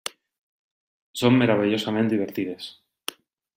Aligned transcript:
Són 1.21 1.37
meravellosament 1.43 2.11
divertides. 2.15 2.73